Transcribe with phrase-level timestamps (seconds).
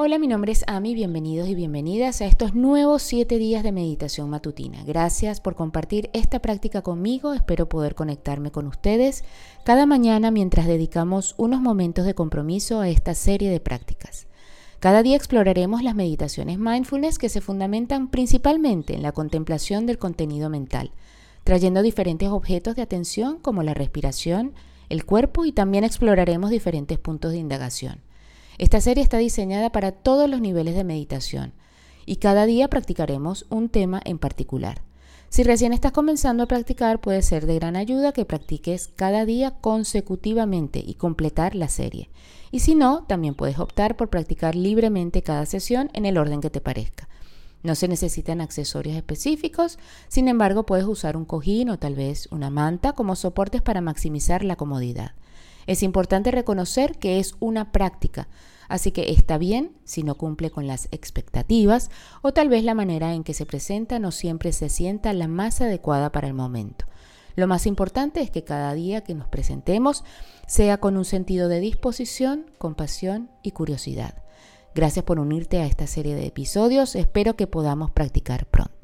[0.00, 4.30] Hola, mi nombre es Ami, bienvenidos y bienvenidas a estos nuevos 7 días de meditación
[4.30, 4.84] matutina.
[4.84, 9.24] Gracias por compartir esta práctica conmigo, espero poder conectarme con ustedes
[9.64, 14.28] cada mañana mientras dedicamos unos momentos de compromiso a esta serie de prácticas.
[14.78, 20.48] Cada día exploraremos las meditaciones mindfulness que se fundamentan principalmente en la contemplación del contenido
[20.48, 20.92] mental,
[21.42, 24.52] trayendo diferentes objetos de atención como la respiración,
[24.90, 28.07] el cuerpo y también exploraremos diferentes puntos de indagación.
[28.58, 31.52] Esta serie está diseñada para todos los niveles de meditación
[32.06, 34.82] y cada día practicaremos un tema en particular.
[35.28, 39.52] Si recién estás comenzando a practicar, puede ser de gran ayuda que practiques cada día
[39.60, 42.10] consecutivamente y completar la serie.
[42.50, 46.50] Y si no, también puedes optar por practicar libremente cada sesión en el orden que
[46.50, 47.08] te parezca.
[47.62, 49.78] No se necesitan accesorios específicos,
[50.08, 54.42] sin embargo puedes usar un cojín o tal vez una manta como soportes para maximizar
[54.42, 55.12] la comodidad.
[55.68, 58.26] Es importante reconocer que es una práctica,
[58.70, 61.90] así que está bien si no cumple con las expectativas
[62.22, 65.60] o tal vez la manera en que se presenta no siempre se sienta la más
[65.60, 66.86] adecuada para el momento.
[67.36, 70.04] Lo más importante es que cada día que nos presentemos
[70.46, 74.22] sea con un sentido de disposición, compasión y curiosidad.
[74.74, 78.77] Gracias por unirte a esta serie de episodios, espero que podamos practicar pronto.